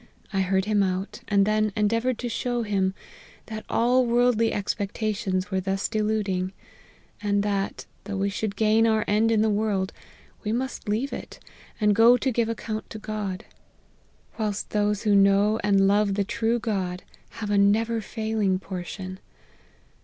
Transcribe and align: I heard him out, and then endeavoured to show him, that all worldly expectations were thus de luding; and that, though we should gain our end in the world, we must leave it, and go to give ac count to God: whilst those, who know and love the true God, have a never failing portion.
I 0.33 0.39
heard 0.41 0.65
him 0.65 0.81
out, 0.81 1.19
and 1.27 1.45
then 1.45 1.71
endeavoured 1.75 2.17
to 2.17 2.27
show 2.27 2.63
him, 2.63 2.95
that 3.45 3.63
all 3.69 4.03
worldly 4.03 4.51
expectations 4.51 5.51
were 5.51 5.59
thus 5.61 5.87
de 5.87 5.99
luding; 5.99 6.53
and 7.21 7.43
that, 7.43 7.85
though 8.05 8.17
we 8.17 8.31
should 8.31 8.55
gain 8.55 8.87
our 8.87 9.05
end 9.07 9.29
in 9.31 9.43
the 9.43 9.47
world, 9.51 9.93
we 10.43 10.51
must 10.51 10.89
leave 10.89 11.13
it, 11.13 11.39
and 11.79 11.93
go 11.93 12.17
to 12.17 12.31
give 12.31 12.49
ac 12.49 12.55
count 12.55 12.89
to 12.89 12.97
God: 12.97 13.45
whilst 14.39 14.71
those, 14.71 15.03
who 15.03 15.13
know 15.15 15.59
and 15.63 15.85
love 15.87 16.15
the 16.15 16.23
true 16.23 16.57
God, 16.57 17.03
have 17.33 17.51
a 17.51 17.57
never 17.59 18.01
failing 18.01 18.57
portion. 18.57 19.19